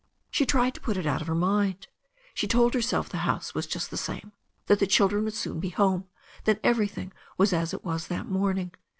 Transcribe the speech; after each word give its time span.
She 0.31 0.47
tried 0.47 0.73
to 0.73 0.81
put 0.81 0.97
it 0.97 1.05
out 1.05 1.21
of 1.21 1.27
her 1.27 1.35
mind. 1.35 1.85
She 2.33 2.47
told 2.47 2.73
herself 2.73 3.07
the 3.07 3.17
house 3.19 3.53
was 3.53 3.67
just 3.67 3.91
the 3.91 3.97
same, 3.97 4.31
that 4.65 4.79
the 4.79 4.87
children 4.87 5.25
would 5.25 5.35
soon 5.35 5.59
be 5.59 5.69
home, 5.69 6.05
that 6.45 6.59
everything 6.63 7.11
was 7.37 7.53
as 7.53 7.71
it 7.71 7.85
was 7.85 8.07
that 8.07 8.25
morning. 8.27 8.71